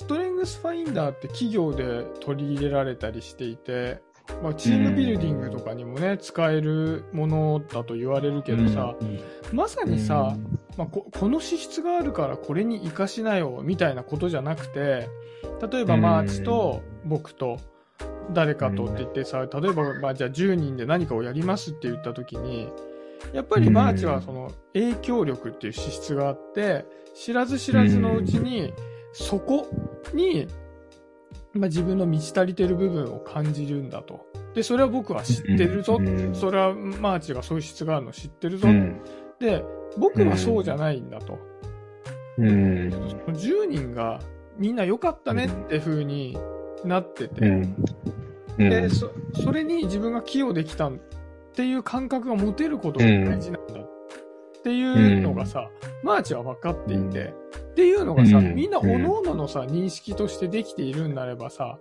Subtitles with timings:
[0.00, 4.00] ストレングスファインダーって企業で取り入れられたりしていて、
[4.42, 8.96] まあ、チームビルディングとかにもね、使えるものだと言われるけどさ、
[9.52, 10.38] まさにさ、
[10.78, 15.10] まあ、ここの資質があるからこれに活かしなよみたいなことじゃなくて
[15.70, 17.60] 例えばマーチと僕と
[18.32, 22.70] 誰かとって言ってさ例えば、まあ、じゃあ10人で何かをやりますって言った時に
[23.34, 28.72] やっぱりマーチはその影響力っていう資質があって知らず知らずのうちに
[29.12, 29.66] そこ
[30.14, 30.46] に、
[31.52, 34.26] まあ、自分の満ち足りてる部分を感じるんだと。
[34.54, 35.98] で、それは僕は知ってるぞ。
[36.32, 38.68] それはマーチがそういう質があるの知ってるぞ。
[39.38, 39.64] で、
[39.96, 41.38] 僕はそうじゃないんだと。
[42.38, 42.48] うん。
[43.28, 44.20] 10人が
[44.56, 46.36] みんな良かったねって風に
[46.84, 47.76] なってて、うん
[48.58, 49.10] うん、でそ、
[49.42, 50.92] それに自分が寄与できたっ
[51.54, 55.70] ていう感覚が持てることが大事なんだっていうのがさ、
[56.02, 57.32] マーチは分かっていて、
[57.70, 61.78] っていうのがさ、みんな各々のさ、認識としてできているんなればさ、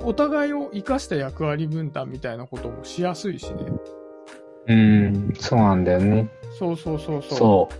[0.00, 3.56] お互いを生かした役割分担みたいなこともしやすいしね。
[4.68, 6.28] うん、そうなんだよね。
[6.58, 7.38] そうそうそうそう。
[7.38, 7.74] そう。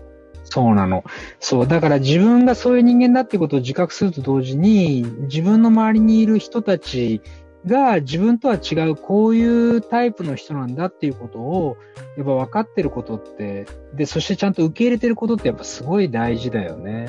[0.45, 1.05] そうなの。
[1.41, 1.67] そう。
[1.67, 7.23] だから自分がそういう人間だってことを自覚すると同時に、自分の周りにいる人たち
[7.67, 11.77] が自分とは違うこういうタイプの人なんだっていうことを、
[12.17, 17.09] やっぱ分かってることって、で、そしてちゃんと受け入れてることってやっぱすごい大事だよね。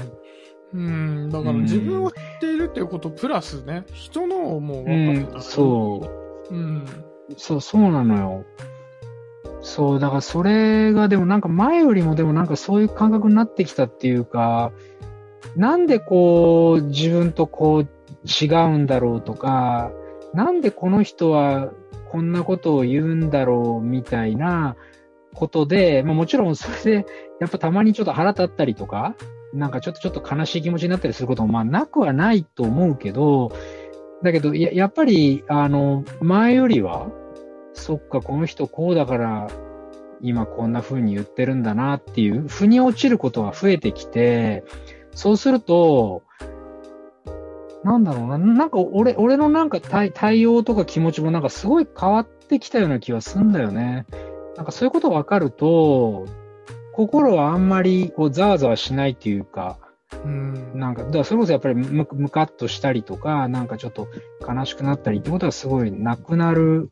[0.73, 6.09] うん、だから自分を知っているっていうことプラスね、人のをもう分かってた、うん、そ
[6.52, 6.53] う。
[6.53, 6.86] うん。
[7.38, 8.45] そう、そうなのよ。
[9.61, 14.71] そう、だからそれがでもなんか前よりもでもなんかそういう感覚になってきたっていうか、
[15.55, 17.88] なんでこう自分とこう
[18.25, 19.92] 違うんだろうとか、
[20.38, 21.71] なんでこの人は
[22.11, 24.75] こんなことを言うんだろうみたいな
[25.33, 27.05] ことで、まあもちろんそれで
[27.41, 29.15] やっぱたまにちょっと腹立ったりとか、
[29.52, 33.52] なんかちょっとちょっと悲しい気持ちになったりすることもまあなくはないと思うけど、
[34.21, 37.08] だけどややっぱりあの前よりは
[37.73, 39.48] そっか、この人こうだから、
[40.21, 44.64] 今こんな風に言ってるんだなっていう、腑に落ちることが増えてきて、
[45.14, 46.21] そうすると、
[47.83, 54.05] なんだろうな、なんか俺、俺のなんか対対応とか気持ちもなんかすごい変わってきたような気はすんだよね。
[54.55, 56.26] なんかそういうこと分かると、
[56.93, 59.77] 心はあんまりこうざわざわしないっていうか、
[60.26, 64.08] うん、なんか、だからそれこそやっぱりむむかっとしたりとか、なんかちょっと
[64.42, 66.89] 悲しくなったりってことはすごいなくなる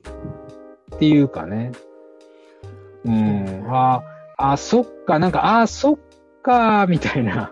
[0.96, 1.72] っていうかね。
[3.06, 3.66] うん。
[3.70, 4.04] あ
[4.38, 5.98] あ、そっか、なんか、あそっ
[6.42, 7.52] か、みたいな。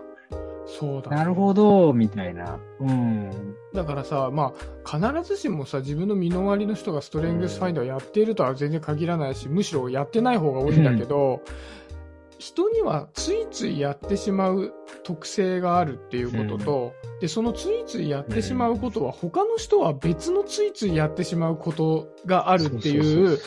[0.66, 2.58] そうだ、ね、なるほど、みたいな。
[2.80, 3.54] うん。
[3.72, 4.52] だからさ、ま
[4.84, 23.38] あ、必ずしもさ、自分の身の回りの人がストレングスファインダーをやっているとは全然限らないし、むしろやってない方が多いんだけど、うん、人にはついついやってしまう特性があるっていうことと、うん、で、そのついついやってしまうことは、他の人は別のついついやってしまうことがあるっていう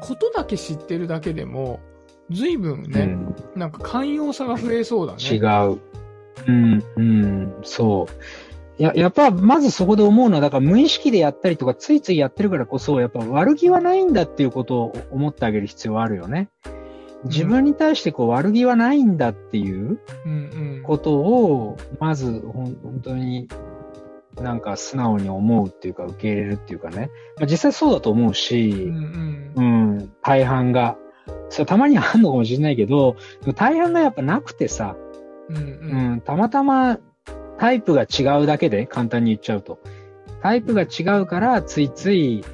[0.00, 1.80] ことだけ知ってるだけでも、
[2.30, 5.18] 随分ね、うん、なんか寛容さが増えそうだね。
[5.22, 5.38] 違
[5.72, 5.78] う。
[6.46, 8.82] うん、うん、そう。
[8.82, 16.48] や、やっぱ、まずそこで思うのは、だから無意識でやったりとか、ついついやってるからこそ、やっぱ悪気はないんだっていうことを思ってあげる必要はあるよね。
[17.24, 19.98] 自分に対してこう悪気はないんだっていう
[20.82, 23.48] ことを、まず本当に
[24.40, 27.10] なんか素直に思うっていうか受け入れるっていうかね。
[27.38, 30.96] まあ、実際そうだと思うし、うん、うん、大半が。
[31.48, 33.16] それたまにはあんのかもしれないけど、
[33.54, 34.96] 大半がやっぱなくてさ、
[35.48, 36.98] うん、うんうん、たまたま
[37.58, 39.78] タイプが違うだけで簡単に言っちゃうと。
[40.42, 42.44] タイプが違うからついつい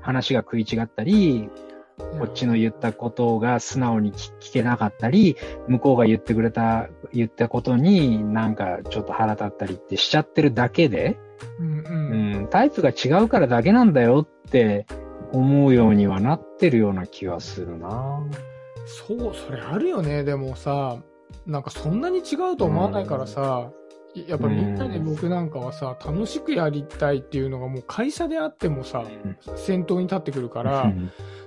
[0.00, 1.50] 話が食い違ったり、
[1.98, 5.36] こっちの言ったことが素直に聞けなかったり、
[5.68, 11.18] 向こうが言ってくれた、言ったことになんかちょっと腹立ったりってしちゃってるだけで、
[11.60, 14.86] うん、うんうん、タイプが違うからだけなんだよって
[15.32, 18.20] 思うようにはなってるような気はするな
[18.86, 20.24] そう、それあるよね。
[20.24, 20.98] でもさ、
[21.46, 23.70] なんかそんなに違うと思わないからさ、
[24.14, 29.04] やっぱみんなで僕なんかはさ、楽しくやりたいっていうのがもう会社であってもさ、
[29.56, 30.92] 先頭に立ってくるから、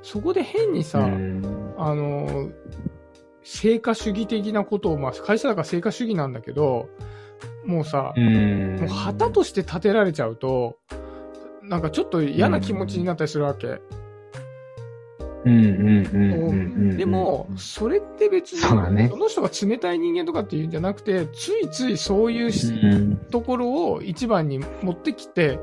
[0.01, 2.49] そこで変にさ、あの、
[3.43, 6.89] 成果主義的なことを、まあ会社だから成果主義なんだけど、
[7.65, 10.77] もうさ、もう旗として立てられちゃうと、
[11.63, 13.79] なんかちょっと嫌な気持ちになったりするわけ。
[16.97, 25.59] でも、それって別に、そね、の人が冷たい人間とかっていうんじゃなくて、ついついそういうところを一番に持ってきて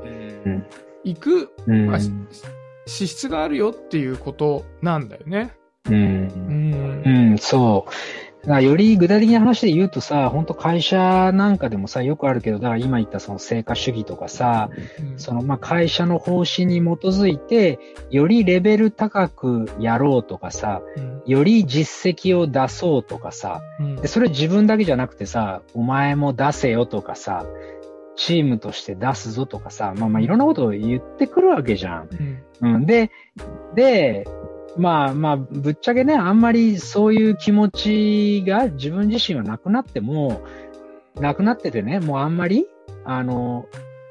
[1.03, 1.99] 行く、まあ、
[2.85, 5.53] 資質があるよっていうことなんだよね。
[5.87, 5.95] うん。
[5.95, 7.91] うん、うん、そう。
[8.47, 14.69] だより具体的な話で言うとさ、本当会社なんかでもさ、よくあるけど、だから今言ったその成果主義とかさ、
[14.99, 15.19] うん。
[15.19, 17.79] そのまあ会社の方針に基づいて、
[18.11, 21.23] よりレベル高くやろうとかさ、うん。
[21.25, 23.95] より実績を出そうとかさ、うん。
[23.95, 27.45] で、それ自分だけじゃなくてさ、お前も出せよとかさ、
[28.15, 32.09] チームとして出すぞとかさ、まあまあいろんなことを言ってくるわけじゃん。
[32.61, 32.85] うん。
[32.85, 33.11] で、
[33.75, 34.25] で、
[34.77, 40.41] まあまあ、ぶっちゃけね、あんまりそういう気持ちが自分自身はなくなっても、
[41.15, 42.67] なくなっててね、もうあんまり、
[43.05, 43.67] あの、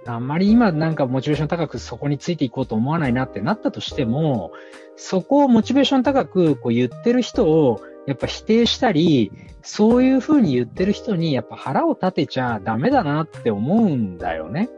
[0.07, 4.53] あんまり今なんかモチベーション高くそこについていこうと思わないなってなったとしても、
[4.97, 9.33] そこをモチベーション高くこう言ってる人をやっぱ否定したり、
[9.63, 14.69] そういうふうに言ってる人にやっぱ腹を立てちゃダメだなって思うんだよね。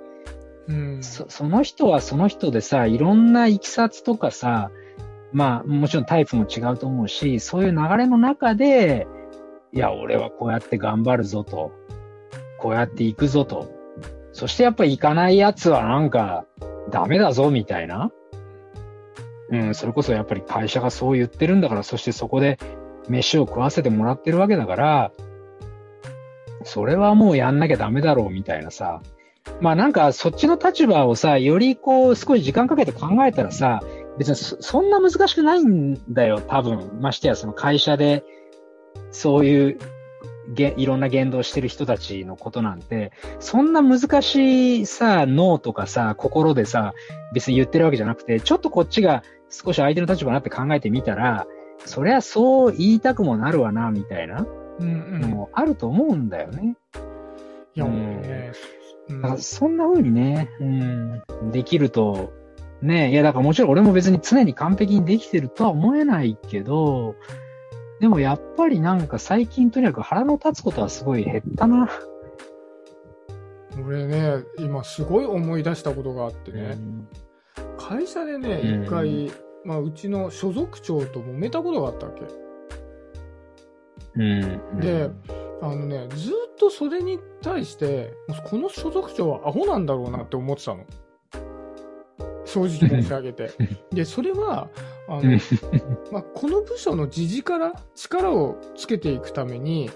[0.68, 4.70] うんそその人はその人でさ、いろんな行きさつとかさ、
[5.36, 9.06] まあ、もちろんタイプも違うと思うし、そういう流れの中で、
[9.70, 11.72] いや、俺はこうやって頑張るぞと。
[12.58, 13.70] こうやって行くぞと。
[14.32, 16.46] そしてやっぱ行かない奴はなんか、
[16.90, 18.10] ダメだぞ、みたいな。
[19.50, 22.58] うん、それこそやっぱり会社がそう言ってるんだから、そしてそこで
[23.10, 25.12] 飯を食わせてもらってるわけだから、
[26.64, 29.02] それはもうやんなきゃダメだろう、みたいなさ。
[29.60, 33.82] まあなんかそっちの立場をさ、よりこう少し時間かけて考えたらさ、
[34.18, 36.98] 別にそそんな難しくないんだよ、多分。
[37.00, 38.24] ましてやその会社で、
[39.10, 39.78] そういう
[40.52, 46.94] げいろんな言動してる人たちのことなんて、そんな難しいさ、脳とかさ、心でさ、
[47.32, 51.46] 別に言ってるわけじゃなくて、ちょっとこっちが少し相手の立場になって考えてみたら、
[51.84, 54.46] そりゃそう言いたくもなるわな、みたいな
[54.78, 56.76] うんうもあると思うんだよね。
[57.74, 58.52] いや、うんもうね、
[59.08, 61.22] うんだからそんな風にね、うん、
[61.52, 62.32] できると、
[62.82, 67.14] ね、いやだからもちろん俺も別に常に完璧にできてるとは思えないけど、
[68.00, 71.88] でもやっぱりなんか最近とにかく腹の立つことはすごい減ったな。
[73.84, 76.78] 俺ね、今すごい思い出したことがあってね、
[77.78, 79.30] 会社でね、うん一回、
[79.64, 82.22] まあ、うちの所属長と揉めたことがあったわけ。
[84.16, 84.80] うん。
[84.80, 85.10] で、
[85.62, 88.14] あのね、ずーっとそれに対して、
[88.48, 90.84] この所属長はアホなんだろうなって思ってたの。
[92.56, 93.50] 正直申し上げて。
[93.92, 94.68] で、それは、
[95.08, 95.38] あの、
[96.10, 99.90] まあ、この部署の時事から力をつけていくために、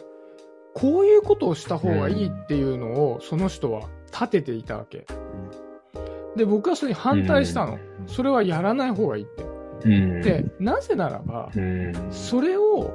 [0.74, 5.06] こういうことをした方がいいっていうのを、その人は立てていたわけ。
[6.36, 7.78] で、僕はそれに反対したの。
[8.06, 9.44] それはやらない方がいいって。
[9.84, 12.92] うん、で、なぜならば、うん、それを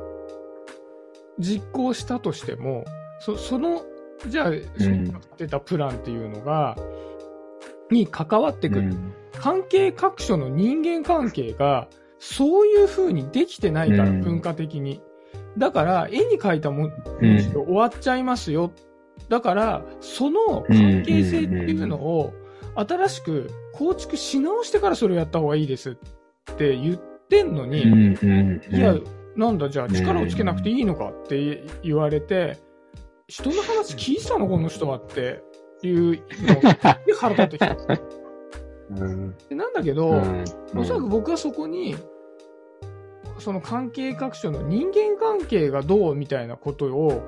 [1.40, 2.86] 実行したとしても、
[3.20, 3.84] そその、
[4.28, 6.78] じゃあ、その立てたプランっていうのが、
[7.92, 8.94] に関わってくる。
[9.40, 11.88] 関係各所の人間関係が、
[12.20, 14.22] そういう風にできてないから、うん。
[14.22, 15.02] 文化的に。
[15.58, 16.90] だから、絵に描いたも
[17.22, 17.36] うん。
[17.36, 18.72] ので終わっちゃいますよ。
[19.30, 22.34] だから、その関係性っていうのを、
[22.76, 25.92] 新しく構築し直してからそれをやった方がいいです。
[25.92, 26.98] って言っ
[27.30, 28.96] てんのに、いや、
[29.36, 32.58] なんだ、じゃあ力をつけなくていいのかって言われて、
[33.28, 35.42] 人の話聞いてたの、この人はって
[35.84, 37.76] いうので腹立ってきた。
[39.50, 40.22] で なんだけど、
[40.76, 41.96] おそらく僕はそこに、
[43.40, 47.22] その関係各所の人間関係がどうみたいなことを、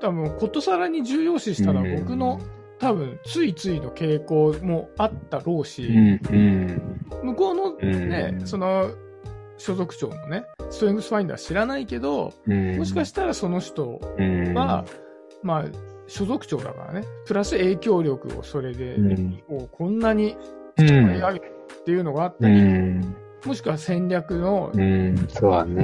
[0.00, 2.40] 多分、ことさらに重要視したら僕の、
[2.78, 5.88] 多分、ついついの傾向もあったろうし、
[7.22, 8.90] 向こうのね、その、
[9.56, 12.32] 所属長のね、ストレングスファインダー知らないけど、
[12.76, 14.00] もしかしたらその人
[14.54, 14.84] は、
[15.42, 15.64] まあ、
[16.06, 18.96] 所属長だからね、プラス影響力をそれで、
[19.48, 20.36] こうこんなに
[20.76, 22.54] 使い上げるっていうのがあったり、
[23.46, 24.70] もしくは戦略の、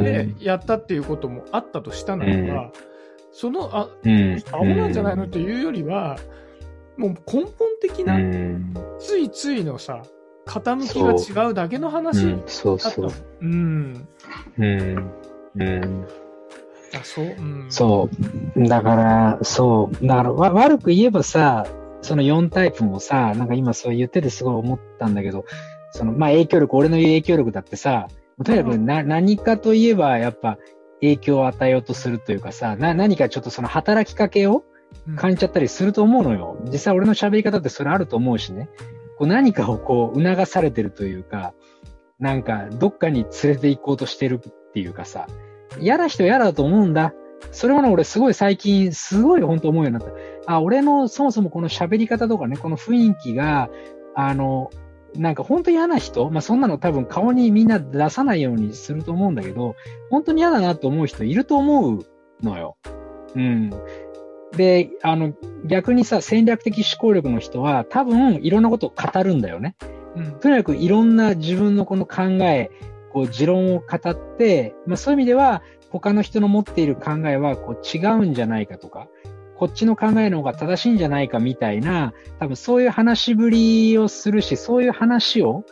[0.03, 2.73] でやったっていうこともあったとしたならば、
[3.33, 3.89] その、あ、
[4.53, 6.19] アホなんじゃないのっていうよりは、
[6.97, 7.51] もう根本
[7.81, 8.19] 的な、
[8.99, 10.03] ついついのさ、
[10.47, 12.49] 傾きが違うだけの話だった。
[12.51, 13.11] そうそう。
[13.41, 14.09] うん。
[14.59, 15.11] うん。
[15.57, 16.07] うん。
[16.95, 17.67] あ、そう、うん。
[17.69, 18.09] そ
[18.57, 18.69] う。
[18.69, 20.07] だから、そう。
[20.07, 21.67] だから、わ悪く言えばさ、
[22.03, 25.45] その4タイプもさ、なんか今そう言っててすごい思ったんだけど、
[25.93, 28.09] その、まあ影響力、俺の言う影響力だってさ、
[28.45, 30.59] とにかくな、何かといえばやっぱ
[31.01, 34.65] 影響を与えようとするというかさ、な、何かちょっとその働きかけを
[35.17, 36.57] 感じちゃったりすると思うのよ。
[36.65, 38.69] 実際俺の喋り方ってそれあると思うしね。
[39.19, 41.53] こう何かをこう促されてるというか、
[42.19, 45.27] なんかどっかに連れて行こうとしてるっていうかさ、
[45.79, 47.15] 嫌な人嫌だと思うんだ。
[47.53, 50.09] それもね、俺すごい最近、すごい本当思うようになっ
[50.47, 50.55] た。
[50.55, 53.71] あ、俺のそもそもこの喋り方とかね、この雰囲気が、
[54.15, 54.71] あの、
[55.17, 59.75] なんか本当に嫌な人まあそんなの多分顔にみんな出さないようにすると思うんだけど、
[60.11, 62.07] 本当に嫌だなと思う人いると思う
[62.43, 62.77] のよ。
[63.35, 63.71] うん。
[64.57, 65.33] で、あの、
[65.65, 69.77] 逆にさ、戦略的思考力の人は多分いろんなことを語るんだよね。
[70.17, 70.33] うん。
[70.41, 72.71] とにかくいろんな自分のこの考え、
[73.13, 79.09] こう持論を語って、まあそういう意味では他の人の持っている考えはこう違うんじゃないかとか、
[79.57, 85.65] こっちの考えの方が正しいんじゃないかみたいな、多分そういう話しぶりをするし、そういう話を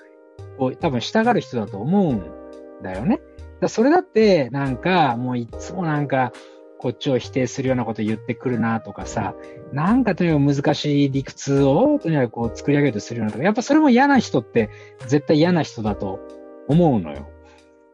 [0.58, 3.20] こう多分したがる人だと思うんだよね。
[3.60, 6.32] だそれだってなんかもういつもなんか
[6.78, 9.34] こっちを否定するようなこと言ってくるなとかさ、
[9.72, 14.70] なんかとにかく難しい理屈をとにかくこう作り上げようとするようなとか、やっぱそれも嫌な人って
[15.06, 16.20] 絶対嫌な人だと
[16.68, 17.28] 思うのよ。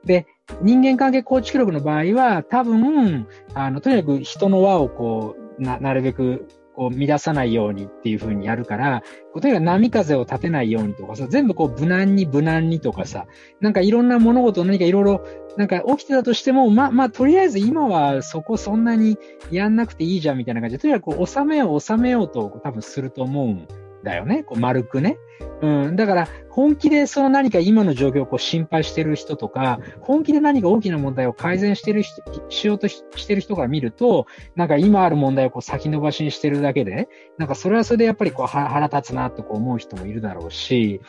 [0.05, 0.27] で、
[0.61, 9.03] 人間関係構築力の場合は多分、あの、とにかく人の輪をこう、な、なるべくこう乱さないようにっていう風にやるから、
[9.33, 13.27] こうとにかく波風を立てないようにとかさ、全部こう無難に無難にとかさ、
[13.61, 15.25] なんかいろんな物事何かいろいろ
[15.57, 19.19] なんか起きてたとしても、ま、まあ、とりあえず今はそこそんなに
[19.51, 23.69] やんなくていいじゃんみたいな感じで、とにかくこう収めよう収めようと多分すると思うん
[24.05, 24.45] だよね。
[24.45, 25.17] こう丸くね。
[25.61, 25.97] うん。
[25.97, 37.09] だから、本気でその何か今の状況をこう心配してる人とか、本気で何か大きな問題を改善してる人、しようとしてる人から見ると、なんか今ある問題をこう先延ばしにしてるだけで、
[37.39, 41.01] なんかそれはそれでやっぱりこう腹立つなとこう思う人もいるだろうし、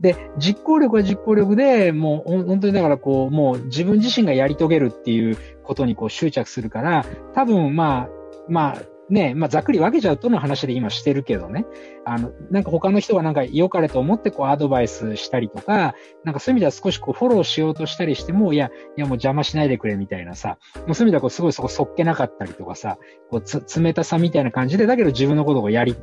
[0.00, 8.08] で、実行力は実行力で、もう本当にだからこう、もう自分自身がやり遂げるっていうことにこう執着するから、多分まあ、
[8.48, 11.64] まあ、ね、まあざっくり分けちゃうとの話で今してるけどね。
[12.04, 22.98] あの、なんか他の人がなんか良かれと思ってこうアドバイスしたりとか、なんかそういう意味では少しこうフォローしようとしたりしても、いや、いやもう邪魔しないでくれみたいなさ、もうそういう意味ではこうすごいそこそっけなかったりとかさ、
[23.30, 25.96] こうつ冷たさみたいな感じで、だけど自分のことをやり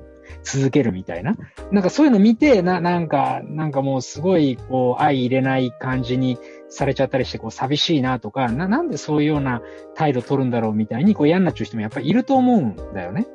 [0.43, 1.35] 続けるみたいな。
[1.71, 6.37] なんかそういうの見て、な、なんか、なんかもうすごいこう相入れない感じに
[6.69, 9.61] されちゃったりして、こう寂しいなとか、な、なんでそういうような
[9.95, 13.27] 態度取るんだろうみたいにこう嫌になっちゃう人もやっぱりいると思うんだよね。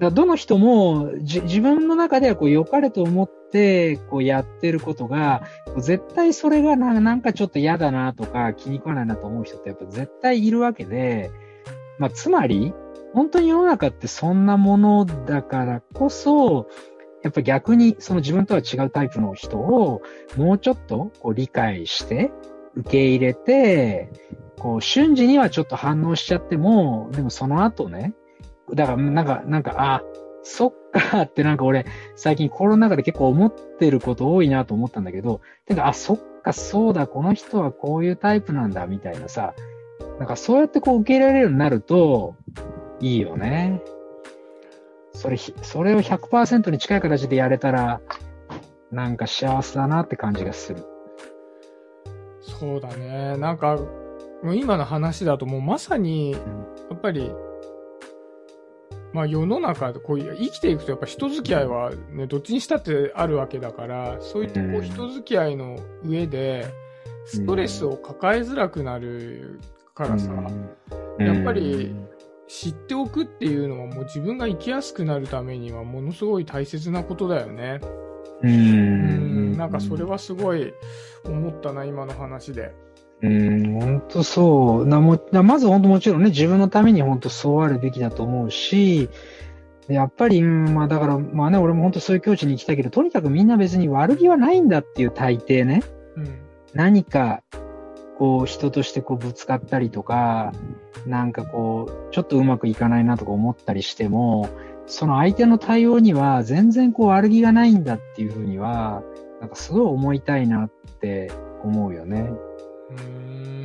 [0.00, 5.42] だどの人もじ自分の中ではこう良かれと思ってこうやってることが、
[5.78, 11.30] 絶対それがななんかちょっと嫌だなとか気に食わないなと思う人ってやっぱ絶対いるわけで、
[11.98, 12.72] まあつまり、
[13.14, 16.68] 本当に世の中ってそんなものだからこそ、
[17.22, 20.02] やっぱ逆にその自分とは違うタイプの人を
[20.36, 22.30] もうちょっとこう理解して
[22.74, 24.10] 受け入れて、
[24.58, 28.14] こう瞬時にはちょっと反応しちゃっても、でもその後ね、
[28.74, 30.02] だからなんか、なんか、あ、
[30.42, 31.86] そっかってなんか俺
[32.16, 39.54] 最近コロナ禍で結構思ってること多いなと思ったんだけど、てか、あ、そっか、そうだ、この人はこういうタイプなんだみたいなさ、
[40.18, 42.36] なんかそうやってこう受け入れられるようになると、
[43.00, 43.80] いいよね。
[45.12, 48.00] それひ、それを100%に近い形でやれたら、
[48.90, 50.84] なんか幸せだなって感じがする。
[52.40, 53.36] そうだね。
[53.36, 53.76] なんか、
[54.42, 56.38] もう今の話だともうまさに、や
[56.94, 57.32] っぱり、
[59.12, 66.66] まあ世の中でこう生きていくとやっぱ人付き合いはね、どっちにしたってあるわけだから、そういったこううん人付き合いの上で、
[67.24, 69.60] ストレスを抱えづらくなる
[69.94, 70.32] からさ、
[71.18, 71.94] やっぱり
[72.48, 77.80] 知っておくっていうのはもう自分が生きやすくなるためにはものすごい大切なことだよね。
[78.42, 79.56] ううん、ん。
[79.56, 80.72] なんかそれはすごい
[81.24, 82.74] 思ったな、今の話で。
[83.20, 84.86] うん、本当そう。
[84.86, 89.10] なもなまず本当もちろんね、自分のために本当そうあるべきだと思うし、
[89.88, 95.82] やっぱり、うん、まあだから、まあね、俺も本当そういう境地に行きたいけど、とにかくみんな別に悪気はないんだっていう大抵ね。
[96.16, 96.38] うん。
[96.74, 97.42] 何か、
[98.18, 100.52] こう、人としてこうぶつかったりとか、
[101.06, 104.48] なんかこう、ちょっとうまくいかないなとか思ったりしても、
[104.86, 109.02] その相手の対応には全然こう悪気がないんだっていうふうには、
[109.40, 110.70] なんかすごい思いたいなっ
[111.00, 111.30] て
[111.62, 112.30] 思うよね。
[112.90, 113.58] うーん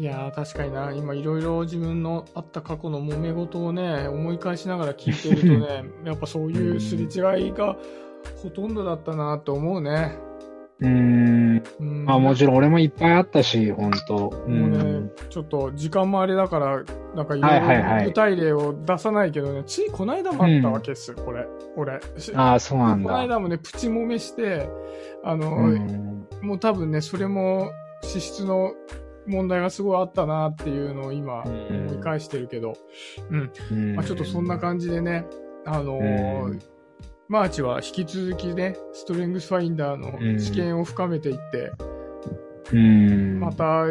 [0.00, 7.76] いやー確かにな今いろいろ自分のあった過去の揉め事をね思い返しながら聞いているとね やっぱそういうすれ違いが
[8.42, 10.18] ほとんどだったなと思うね。
[10.80, 11.62] うーん。
[11.80, 16.82] うんまあもちろん俺もいっぱいあったし、本当うもうねん。、ちょっと時間もあれだから、
[17.14, 22.00] なんかいろはいろ具体例を出さないけどね、ついこの間もあったわけです、これ、俺。
[22.34, 23.18] ああ、そうなんのだ。
[23.18, 24.68] 間もね、プチ揉めして、
[25.22, 26.26] あの、うん。
[26.42, 27.70] もう多分ね、それも
[28.02, 28.72] 資質の
[29.26, 32.74] 問題がすごいあったなっていうのを今うん思い返してるけど、
[33.30, 33.50] うん。
[33.72, 35.24] うんまあちょっとそんな感じでね、
[35.64, 36.58] あのーうん
[37.28, 41.72] マーチは引き続きね、ストレングスファインダーの知見を深めていって、
[42.72, 43.40] うん。
[43.40, 43.86] また、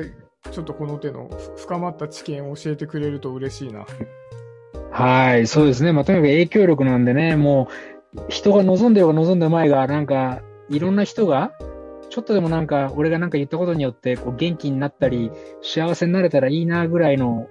[0.52, 3.86] ちょっとこの手のふ深まった知見を教えてくれると嬉しいな。
[4.92, 5.92] はい、そうですね。
[5.92, 7.70] まあ、とにかく影響力なんでね、も
[8.16, 11.52] う、人が望んでようが望んでまいが、なんか、いろんな人が、
[12.10, 15.32] ちょっとでもなんか、俺がなんか言ったことによって、こう、元気になったり、
[15.63, 17.48] 幸せになれたらいいな、ぐらいの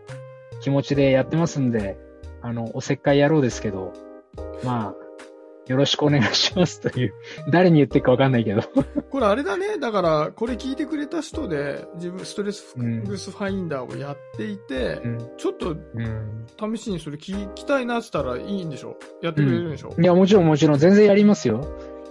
[0.61, 1.99] 気持ちでやってますんで、
[2.43, 3.93] あの、おせっかい野郎ですけど、
[4.62, 5.02] まあ、
[5.69, 7.14] よろしくお願いしますという、
[7.50, 8.62] 誰に言ってるかわかんないけど。
[9.11, 9.78] これあれだね。
[9.78, 15.19] だから、これ聞いてくれた人で、自分、ストレスフックスファインダーをやっていて、うん。
[15.37, 16.76] ちょっとうん。
[16.76, 18.97] 試しにそれ聞きたいなって言ったらいいんでしょ？
[19.23, 21.64] やってくれるんでしょ、いや、もちろんもちろん、全然やりますよ。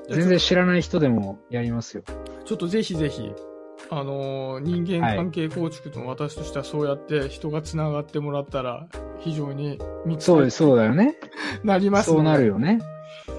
[0.09, 2.03] 全然知らない人でもやりますよ。
[2.45, 3.31] ちょっとぜひぜひ、
[3.89, 8.87] あのー人間関係構築の私としてはそうやって人が繋がってもらったら
[9.19, 9.79] 非常に
[10.19, 11.17] そうそうだよね。
[11.63, 12.79] なりますのでそうなるよね。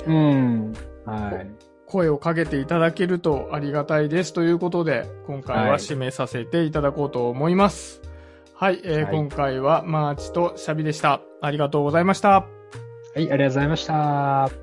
[0.07, 0.73] うん。
[1.05, 1.51] はい。
[1.87, 8.01] 声をかけていただけるとありがたいですということで、今回は締めさせていただこうと思います。
[8.55, 11.21] はい、えーはい今回はマーチとシャビでした。
[11.41, 12.29] ありがとうございました。
[12.31, 12.47] は
[13.17, 14.62] い、ありがとうございました。